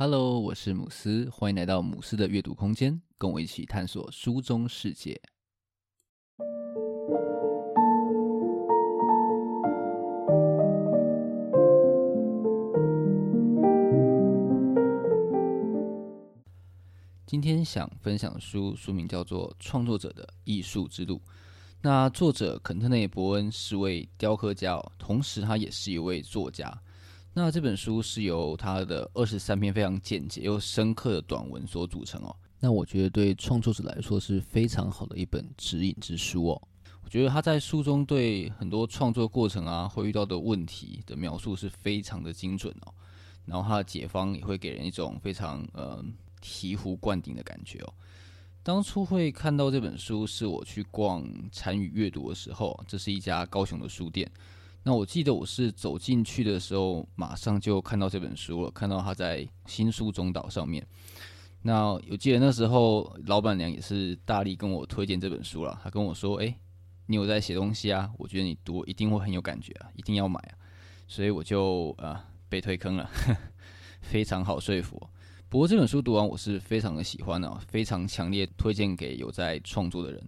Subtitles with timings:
[0.00, 5.20] Hello，我是姆斯，欢迎来到姆斯的阅读空间，跟我一起探索书中世界。
[17.26, 21.16] 今天想分享的书，书名叫做《创作者的艺术之路》。
[21.82, 26.72] 那作者肯特内·伯恩是位雕刻家，同时他也是一位作家。
[27.34, 32.34] 那这本书是由他的二十三篇非常简洁又深刻的短文所组成哦。
[32.58, 36.68] 那我觉得对创作者来说是非常好的一本指引之书哦。
[37.04, 42.92] 我觉得他在书中对很多创作过程啊会遇到的问题的描述是非常的精准哦。
[43.46, 46.04] 然后他的解方也会给人一种非常呃
[46.42, 47.94] 醍醐灌顶的感觉哦。
[48.64, 54.28] 当初会看到这本书是我去逛参与阅读的时候，这是一家高雄的书店。
[54.82, 60.86] 那我记得我是走进去的时候，马上就看到这本书了，看到它在新书中岛上面。
[61.60, 66.56] 那我记得那时候老板娘也是大力跟我推荐这本书了，她跟我说：“哎，
[67.06, 68.10] 你有在写东西啊？
[68.16, 70.54] 我觉得你读一定会很有感觉啊，一定要买啊！”
[71.06, 73.10] 所以我就呃被推坑了，
[74.00, 75.04] 非常好说服。
[75.48, 80.22] 不过这本书读完我是非常的喜欢啊，非常强烈推荐给有在创作的人。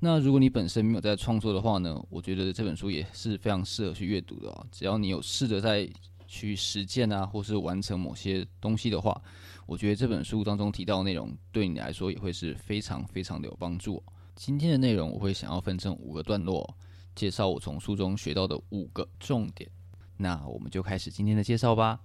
[0.00, 4.66] 那如果你本身没有在创作的话呢，我觉得这本书也是非常适合去阅读的哦。
[4.70, 5.90] 只要你有试着在
[6.26, 9.20] 去实践啊，或是完成某些东西的话，
[9.66, 14.00] 我觉得这本书当中提到的内容对你来说也会是非常非常的有帮助。
[14.36, 16.76] 今天的内容我会想要分成五个段落，
[17.16, 19.68] 介绍我从书中学到的五个重点。
[20.16, 21.98] 那我们就开始今天的介绍吧。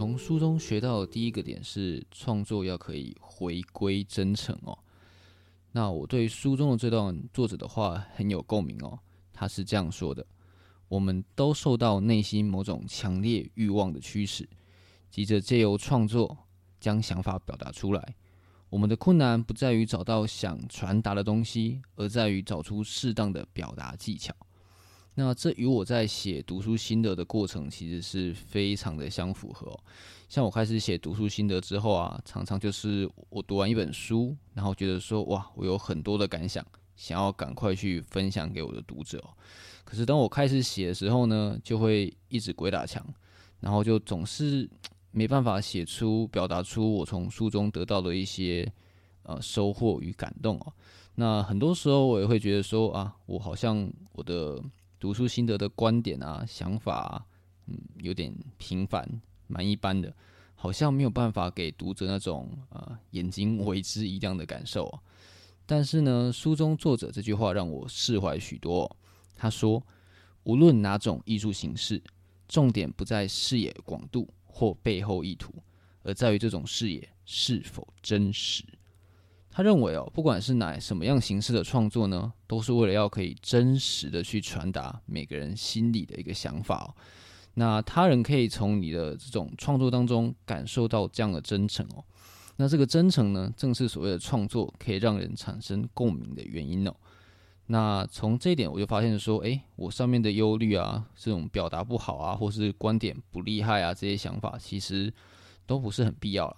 [0.00, 4.78] 从书中学到的第一个点是，创作要可以回归真诚哦。
[5.72, 8.98] 那我对书中的这段作者的话很有共鸣哦。
[9.30, 10.26] 他是这样说的：
[10.88, 14.48] 我们都受到内心某种强烈欲望的驱使，
[15.10, 16.34] 急着借由创作
[16.80, 18.14] 将想法表达出来。
[18.70, 24.34] 我们的困难不在于找到想传达的东西，而在于找出适当的表达技巧。
[25.14, 29.78] 那这与我在写读书心得的过程其实是非常的相符合。
[30.28, 39.22] 像我开始写读书心得之后啊，常常就是我读完一本书，然后觉得说哇，我有很多的感想，想要赶快去分享给我的读者。
[39.84, 43.04] 可是当我开始写的时候呢，就会一直鬼打墙，
[43.58, 44.70] 然后就总是
[45.10, 48.72] 没办法写出、表达出我从书中得到的一些
[49.24, 50.72] 呃收获与感动哦。
[51.16, 54.62] 那很多时候我也会觉得说啊，我好像我的。
[55.00, 57.26] 读书心得的观点啊、想法啊，
[57.66, 59.08] 嗯，有点平凡，
[59.46, 60.14] 蛮一般的，
[60.54, 65.00] 好像没有办法给读者那种呃眼睛为之一亮的感受啊。
[65.64, 68.94] 但是呢，书中作者这句话让我释怀许多。
[69.34, 69.82] 他说
[70.44, 72.02] ：“无论哪种艺术形式，
[72.46, 75.54] 重点不在视野广度或背后意图，
[76.02, 78.62] 而在于这种视野是否真实。”
[79.50, 86.94] 他认为哦，不管是哪什么样形式的创作呢，都是为了要可以真实的去传达每个人心里的一个想法哦。
[87.54, 92.04] 那他人可以从你的这种创作当中感受到这样的真诚哦。
[92.56, 96.94] 那这个真诚呢，正是所谓的创作可以让人产生共鸣的原因哦。
[97.66, 105.12] 那从这一点我就发现说，诶，我上面的忧虑啊，这种表达不好啊，或是观点不厉害啊，这些想法其实
[105.66, 106.56] 都不是很必要了。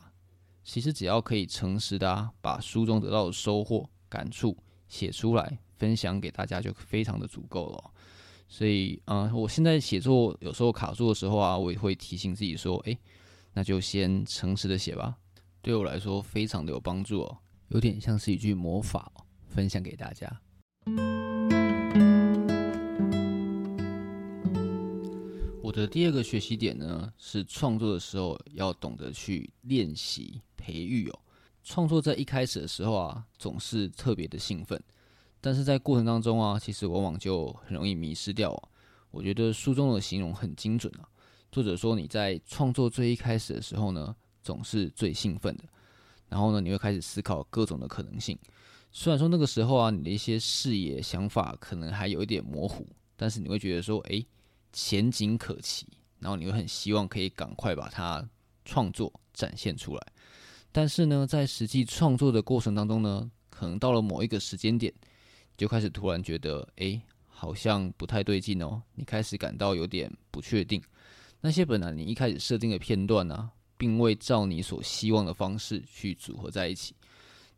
[0.64, 4.56] 其实只要可以诚实的啊，把书中得到的收获、感触
[4.88, 7.90] 写出来，分享给大家就非常的足够了。
[8.48, 12.96] 所以，嗯，我现在写作有时候卡住的时候啊，我也会提醒自己说，哎，
[13.54, 15.16] 那就先诚实的写吧。
[15.62, 19.10] 对我来说，非常的有帮助哦，有点像是一句魔法，
[19.48, 20.40] 分享给大家。
[25.72, 30.40] 的第二个学习点呢，是创作的时候要懂得去练习。
[30.64, 31.18] 培育哦，
[31.64, 34.80] 创作在一开始的时候啊，总是特别的兴奋，
[35.40, 38.56] 但是在过程当中啊，其实往往就很容易迷失掉。
[39.10, 41.08] 我觉得书中的形容很精准啊。
[41.50, 45.64] 作者说，你在创作最一开始的时候呢，总是最兴奋的，
[46.28, 48.38] 然后呢，你会开始思考各种的可能性。
[48.92, 52.86] 虽然说那个时候啊，你的一些视野想法可能还有一点模糊，
[53.16, 54.24] 但是你会觉得说，诶，
[54.72, 55.86] 前景可期，
[56.18, 58.26] 然后你会很希望可以赶快把它
[58.64, 60.06] 创作展现出来。
[60.70, 64.92] 但是呢，在实际创作的过程当中呢，可能到了某一个时间点，
[65.56, 68.82] 就开始突然觉得，哎，好像不太对劲哦。
[68.94, 70.82] 你开始感到有点不确定。
[71.40, 76.94] 那些本来你一开始设定的片段呢，并未照你所希望的方式去组合在一起。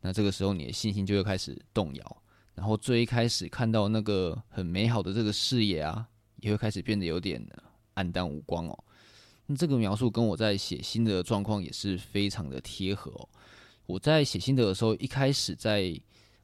[0.01, 2.17] 那这个时候，你的信心就会开始动摇。
[2.53, 7.45] 然后最一开始看到那个很美好的这个视野啊，也会开始变得有点
[7.93, 8.83] 暗淡无光哦。
[9.45, 13.29] 那这个描述跟我在写心得的状况也是非常的贴合哦。
[13.85, 15.93] 我在写心得的时候，一开始在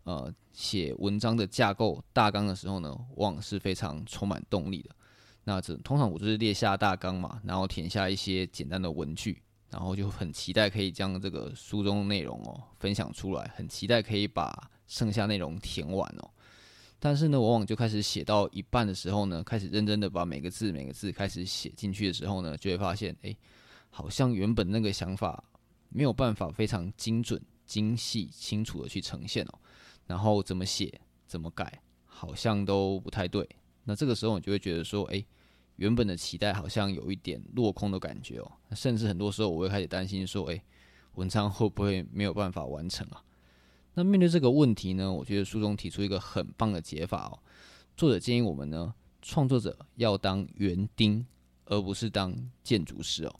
[0.04, 4.92] 呃写文章的架构大纲的时候呢，往往是非常充满动力的。
[5.44, 9.42] 那这通常我就是列下大纲嘛，然后填下一些简单的文句，
[9.72, 16.30] 然后就很期待可以将这个书中的内容哦分享出来，很期待可以把剩下内容填完哦。
[17.04, 23.36] 但是呢，往往就开始写到一半的时候呢，开始认真的把每个字每个字开始写进去的时候呢，就会发现，哎，
[23.90, 25.44] 好像原本那个想法
[25.90, 29.60] 没有办法非常精准、精细、清楚的去呈现哦。
[30.06, 30.94] 然后怎么写、
[31.26, 33.50] 怎么改，好像都不太对。
[33.84, 35.26] 那这个时候你就会觉得说，哎，
[35.78, 38.52] 原本的期待好像有一点落空的感觉哦。
[38.76, 40.64] 甚至很多时候我会开始担心说，哎，
[41.16, 43.24] 文章会不会没有办法完成啊？
[43.94, 47.40] 那面对这个问题呢，我觉得书中提出一个很棒的解法哦。
[47.98, 51.26] 作者建议我们呢，创作者要当园丁，
[51.66, 52.34] 而不是当
[52.64, 53.36] 建筑师哦。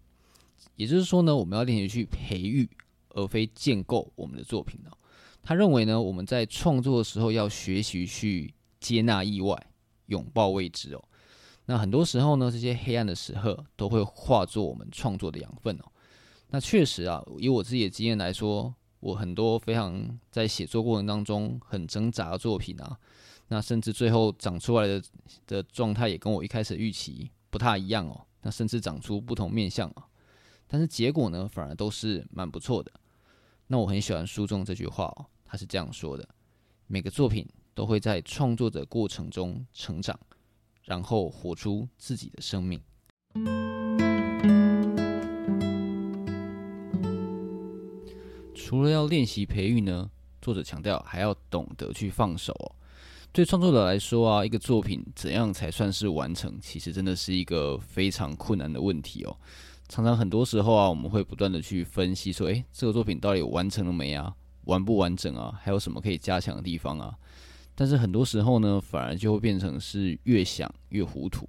[0.76, 2.70] 也就是说呢，我们要练习去培育，
[3.10, 4.98] 而非建构我们的作品哦。
[5.42, 9.58] 他认为呢，我们在创作的时候要学习去接纳意外，
[10.08, 11.04] 拥抱未知哦。
[11.66, 15.86] 那很多时候呢，这些黑暗的时刻都会化作我们创作的养分哦。
[16.50, 18.76] 那确实啊，以我自己的经验来说。
[19.02, 22.98] 我很多非常在写作过程当中很挣扎的作品啊，
[23.50, 25.04] 那甚至最后长出来的
[25.46, 28.26] 的状态也跟我一开始预期不太一样哦。
[28.44, 30.08] 那甚至长出不同面相啊，
[30.68, 32.92] 但是结果呢，反而都是蛮不错的。
[33.68, 36.28] 那我很喜欢书中这句话哦，他是这样说的：
[36.88, 40.20] 每个作品都会在创作的过程中成长，
[40.84, 42.82] 然后活出自己的生命。
[48.72, 50.10] 除了要练习培育呢，
[50.42, 52.56] 作者强调还要懂得去放手。
[53.34, 59.36] 对创作者来说啊，一个作品怎样才算是完成，其实真的是一个非常困难的问题哦。
[59.90, 64.34] 常常很多时候啊，我们会不断的去分析说，诶，这个作品到底完成了没啊？
[64.64, 65.60] 完不完整啊？
[65.62, 67.14] 还有什么可以加强的地方啊？
[67.76, 71.46] 但是很多时候呢，反而就会变成是越想越糊涂，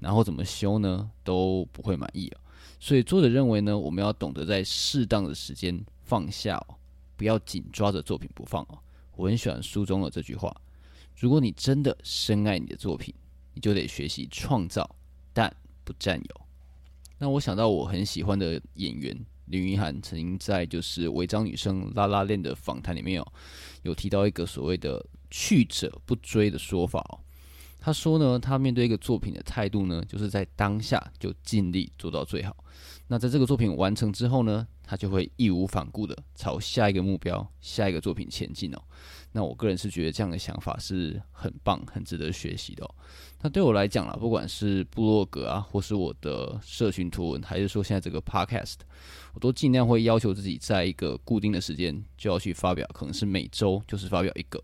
[0.00, 2.40] 然后怎么修呢，都不会满意啊。
[2.80, 5.80] 所以作者认为呢，我们要懂得在适当的时间。
[6.06, 6.76] 放下哦，
[7.16, 8.78] 不要紧抓着作品不放哦。
[9.16, 10.54] 我很喜欢书中的这句话：
[11.18, 13.12] 如果你真的深爱你的作品，
[13.54, 14.88] 你就得学习创造，
[15.32, 15.54] 但
[15.84, 16.40] 不占有。
[17.18, 23.32] 那我想到我很喜欢的演员林云涵，曾经在就是违章女生拉拉链的访谈里面哦，
[23.82, 27.18] 有提到一个所谓的“去者不追”的说法哦。
[27.80, 32.54] 他说呢，他面对一个作品的态度呢，就是在当下就尽力做到最好。
[33.06, 38.80] 那在这个作品完成之后呢，他就会义无反顾的朝下一个目标、下一个作品前进哦。
[39.32, 42.94] 那我个人是觉得这样的想法是很棒、很值得学习的哦。
[43.42, 48.76] 那对我来讲啦，不管是部落格啊，或是我的社群图文，还是说现在这个 podcast，
[49.34, 54.62] 我都尽量会要求自己在一个固定的时间就要去发表，可能是每周就是发表一个。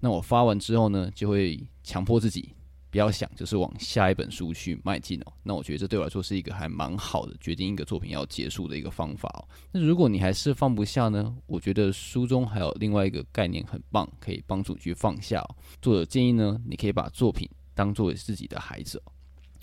[0.00, 2.54] 那我发完之后呢，就会强迫自己。
[2.94, 5.32] 不要想，就是往下一本书去迈进哦。
[5.42, 9.42] 那我觉得这对我来说是一个还蛮好的决定一个作品要结束的一个方法哦。
[9.72, 11.34] 那如果你还是放不下呢？
[11.46, 15.44] 我觉得书中还有另外一个概念很棒，可以帮助你去放下。
[15.82, 19.12] 作者建议呢，你可以把作品当作为自己的孩子哦。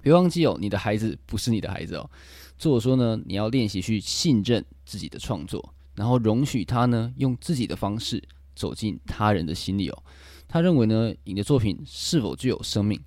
[0.02, 2.12] 别忘记哦，你的孩子不是你的孩子哦。
[2.58, 8.22] 作者说呢，你要练习去信任自己的创作，然后容许他呢用自己的方式
[8.54, 10.04] 走进他人的心里哦。
[10.50, 13.02] 他认为呢，你的作品是否具有生命，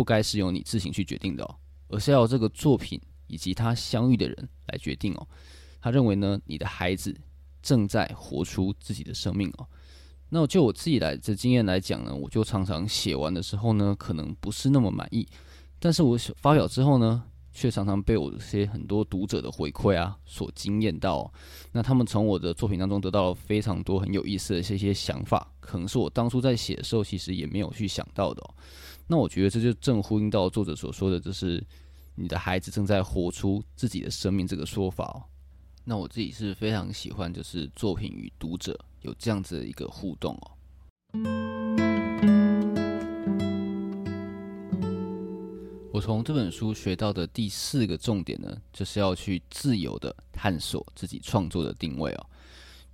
[0.00, 1.54] 不该是由你自行去决定的哦，
[1.88, 5.28] 而是要这个作品以及他相遇的人来决定哦。
[5.78, 7.14] 他认为呢，你的孩子
[7.60, 9.66] 正在活出自己的生命哦。
[10.30, 15.28] 那就我自己来的经验来讲呢，我就常常写完的时候呢，可能不是那么满意，
[15.78, 21.32] 但是我发表之后呢，却常常被我这些很多读者的回馈啊所惊艳到。
[21.72, 28.42] 那他们从我的作品当中得到了非常多很有意思的这些想法，可能是我当初在写的时候其实也没有去想到的。
[29.06, 31.64] 那我觉得这就正呼应到作者所说的，就是
[32.14, 35.22] 你的孩子正在活出自己的生命这个说法哦。
[35.84, 41.89] 那我自己是非常喜欢，就是作品与读者有这样子的一个互动哦。
[46.00, 52.26] 从这本书学到的第四个重点呢，就是要去自由的探索自己创作的定位哦。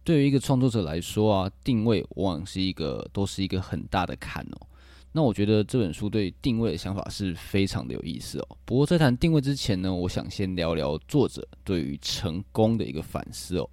[0.03, 4.67] 对于一个创作者来说啊，定位往往是一个都是一个很大的坎哦。
[5.13, 8.57] 那我觉得这本书对定位的想法是非常的有意思哦。
[8.65, 13.69] 不过在谈定位之前呢，我想先聊聊作者对于成功的一个反思哦。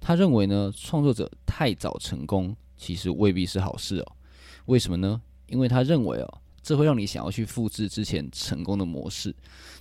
[0.00, 4.12] 他认为呢，创作者太早成功其实未必是好事哦。
[4.64, 5.20] 为什么呢？
[5.48, 9.34] 因为他认为哦，这会让你想要去复制之前成功的模式。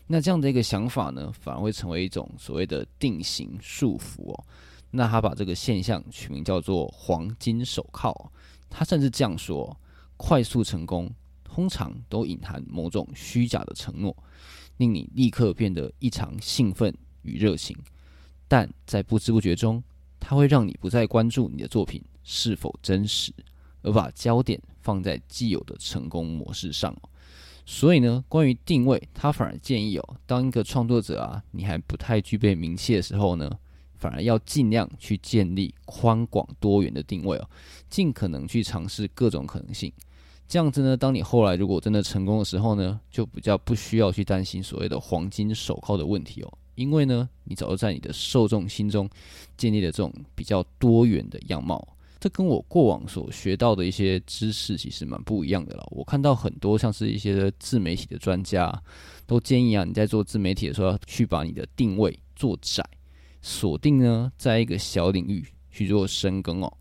[0.07, 4.46] 那这样的一个想法呢，反而会成为一种所谓的定型束缚哦。
[4.91, 8.31] 那他把这个现象取名叫做“黄金手铐”。
[8.69, 9.77] 他甚至这样说：
[10.15, 11.10] 快速成功
[11.43, 14.15] 通常都隐含某种虚假的承诺，
[14.77, 16.93] 令你立刻变得异常兴奋
[17.24, 17.75] 与热情，
[18.48, 19.84] 但在不知不觉中，
[20.19, 23.34] 它会让你不再关注你的作品是否真实，
[23.81, 26.96] 而把焦点放在既有的成功模式上。
[27.65, 33.51] 所以呢，关于定位，他反而建议哦，当一个创作者啊，你还不太具备名气的时候呢，
[33.96, 37.50] 反而要尽量去建立宽广多元的定位哦，
[37.89, 39.91] 尽可能去尝试各种可能性。
[40.48, 49.10] 这样子呢，当你后来如果真的成功的时候呢，就比较不需要去担心所谓的黄金手铐的问题哦，因为呢，你早就在你的受众心中
[49.58, 51.86] 建立了这种比较多元的样貌。
[52.19, 55.88] 这跟我过往所学到的一些知识其实蛮不一样的了。
[55.91, 58.71] 我看到很多像是一些自媒体的专家
[59.25, 62.83] 都建议啊，你在做自媒体的时候，要去把你的定位做窄，
[63.41, 66.74] 锁定呢在一个小领域去做深耕哦。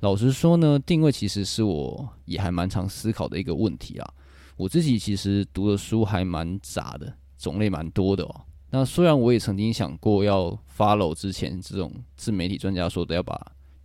[0.00, 4.14] 老实说呢，定位其实是我也还蛮常思考的一个问题啊。
[4.56, 8.40] 我自己其实读的书还蛮杂的，种类蛮多的哦。
[8.70, 13.34] 那虽然我也曾经想过要 follow 之前这种自媒体专家说的，要把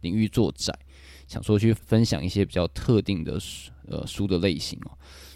[0.06, 0.72] 领域做窄，
[1.28, 4.92] 想说去分享一些比较特定的书，呃，书的类型哦。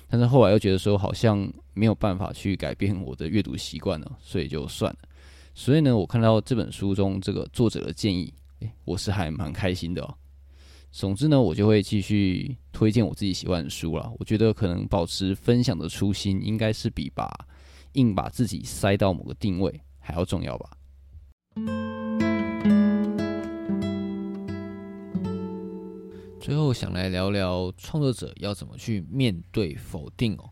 [0.07, 4.99] 但是后来又觉得说好像没有办法去改变我的阅读习惯了，所以就算了。
[5.55, 10.15] 所以呢，我看到这本书中这个作者的建议，诶，我是还蛮开心的哦。
[10.91, 14.11] 总之呢，我就会继续推荐我自己喜欢的书啦。
[14.17, 17.29] 我觉得可能保持分享的初心，应该是比把
[17.93, 20.71] 硬把自己塞到某个定位还要重要吧。
[26.49, 30.49] 最后想来聊聊创作者要怎么去面对否定哦。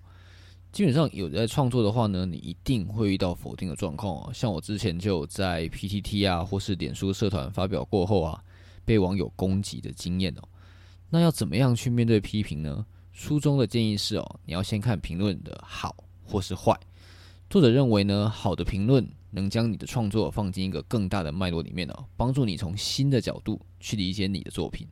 [0.72, 4.32] 基本上有在创作的话呢，你一定会遇到否定的状况哦。
[4.32, 8.39] 像我之前就有在 PTT 啊或是脸书社团发表过后啊，
[8.86, 10.48] 被网友攻击的经验哦。
[11.10, 12.86] 那要怎么样去面对批评呢？
[13.12, 16.80] 书中的建议是哦，你要先看评论的好或是坏。
[17.50, 24.88] 作者认为呢，好的评论能将你的创作放进一个更大的脉络里面哦，帮助你从新的角度去理解你的作品。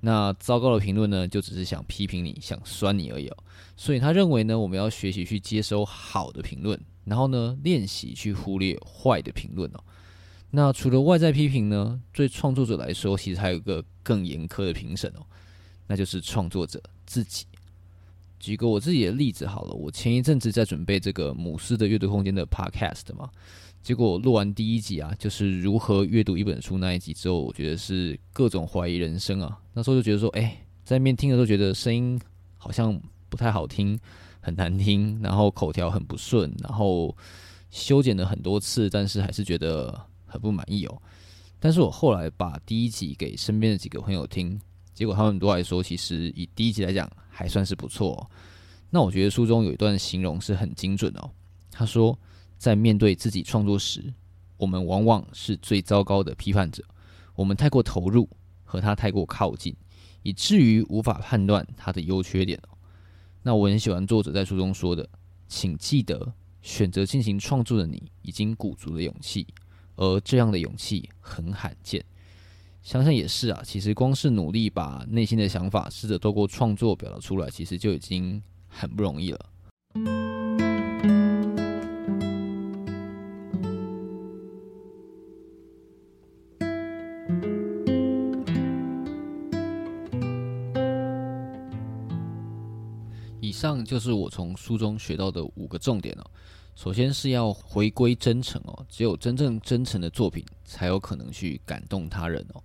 [0.00, 3.36] 那糟糕的评论呢，就只是想批评你，想酸你而已哦。
[3.76, 9.80] 所以他认为呢，我们要学习去接收好的评论，然后呢，练习去忽略坏的评论哦。
[10.50, 15.22] 那除了外在批评呢，对创作者来说，其实还有一个更严苛的评审哦，
[15.86, 17.46] 那就是创作者自己。
[18.40, 23.30] 举个我自己的例子好了，我前一阵子在准备这个母狮的阅读空间的 Podcast 嘛。
[23.82, 29.58] 结果录完第一集啊，就是如何阅读一本书那一集之后，我觉得是各种怀疑人生啊。
[29.74, 32.18] 那时候就觉得说，哎，在那边听的时候觉得声音
[32.56, 33.98] 好像不太好听，
[34.40, 37.14] 很难听，然后口条很不顺，然后
[37.70, 41.02] 修剪了很多次，但是还是觉得很不满意哦。
[41.58, 44.60] 但是我后来把第一集给身边的几个朋友听，
[45.00, 48.30] 结果他们都来说，其实以第一集来讲还算是不错。
[48.90, 51.30] 那我觉得书中有一段形容是很精准哦，
[51.70, 52.18] 他说。
[52.58, 54.12] 在面对自己创作时，
[54.58, 56.84] 我们往往是最糟糕的批判者。
[57.34, 58.28] 我们太过投入，
[58.64, 59.74] 和他太过靠近，
[60.22, 62.60] 以至于无法判断他的优缺点。
[63.42, 65.08] 那我很喜欢作者在书中说的
[65.48, 69.46] ：“请记得，选择进行创作的你，已经鼓足了勇气，
[69.96, 72.04] 而这样的勇气很罕见。”
[72.82, 80.29] 想想也是啊，其实光是努力把内心的想法试着透过创作表达出来，其实就已经很不容易了。
[93.60, 96.24] 上就是我从书中学到的五个重点哦。
[96.74, 102.62] 首先是要回归真诚哦，只有真正真诚的作品才有可能去感动他人哦。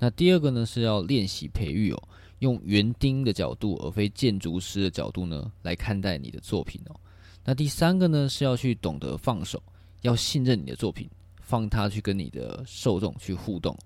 [0.00, 2.02] 那第二个呢，是要练习培育哦，
[2.40, 6.96] 用园丁的角度而非建筑师的角度呢来看待你的作品哦。
[7.44, 9.62] 那第三个呢，是要去懂得放手，
[10.00, 11.08] 要信任你的作品，
[11.40, 13.78] 放他去跟你的受众去互动。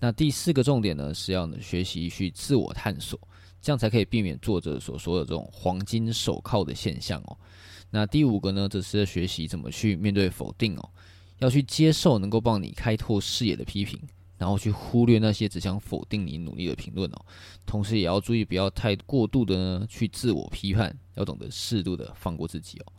[0.00, 3.16] 那第四个重点呢，是要学习去自我探索。
[3.62, 7.38] 这样才可以避免作者所说的这种黄金手铐的现象哦。
[7.90, 10.90] 那第五个呢，则是在学习怎么去面对否定哦，
[11.38, 14.00] 要去接受能够帮你开拓视野的批评，
[14.36, 17.24] 然后去忽略那些只想否定你努力的评论哦。
[17.64, 22.92] 同时也要注意不要太过度的呢去自我批判，要懂得适度的放过自己哦。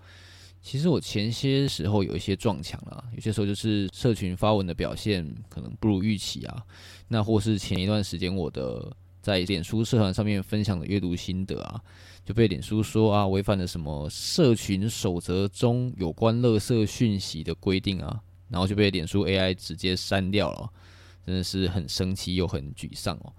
[0.62, 6.64] 其实我前些时候有一些撞墙了，有些时候就是社群发文的表现可能不如预期啊，
[7.10, 8.96] 那或是前一段时间我的。
[9.24, 11.82] 在脸书社团上面分享的阅读心得啊，
[12.26, 20.70] 就被脸书说啊违反了什么社群守则中有关垃圾讯息的规定啊，然后就被脸书 AI 直接删掉了，
[21.26, 23.32] 真的是很生气又很沮丧哦。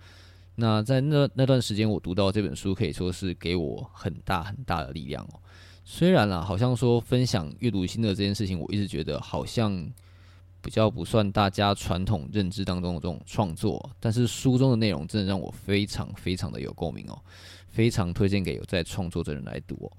[0.55, 5.41] 那在那那段时间，我读到这本书，可以说是给我很大很大的力量哦。
[5.85, 9.93] 虽然啦，好像说分享阅读心得这件事情，我一直觉得好像。
[10.64, 17.21] 比较不算大家传统认知当中的这种创作，但是书中的内容真的让我非常非常的有共鸣哦，
[17.68, 19.92] 非常推荐给有在创作的人来读哦。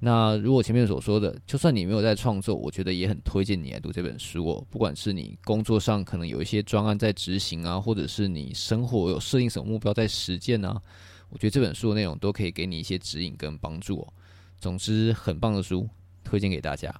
[0.00, 4.66] 那如果前面所说的，就算你没有在创作，我觉得也很推荐你来读这本书哦。
[4.68, 10.82] 不管是你工作上可能有一些专案在执行啊，或者是你生活有设定什么目标在实践啊，
[11.28, 14.12] 我觉得这本书的内容都可以给你一些指引跟帮助哦。
[14.58, 15.88] 总之，很棒的书，
[16.24, 16.92] 推荐给大家。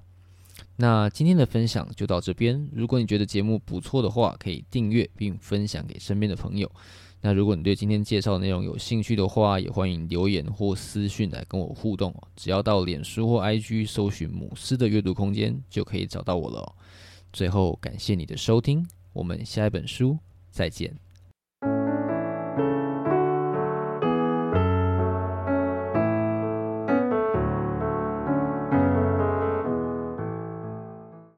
[0.77, 2.69] 那今天的分享就到这边。
[2.73, 6.71] 如果你觉得节目不错的话，可以订阅并分享给身边的朋友。
[7.21, 12.29] 那如果你对今天介绍的内容有兴趣的话，也欢迎留言或私讯来跟我互动哦。
[12.35, 16.75] 只要到脸书或 IG 搜寻“母狮的阅读空间”，就可以找到我了。
[17.33, 20.19] 最后，感谢你的收听，我们下一本书
[20.51, 21.12] 再见。